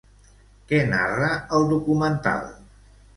Què 0.71 0.79
narra 0.93 1.29
el 1.57 1.67
documental? 1.73 2.49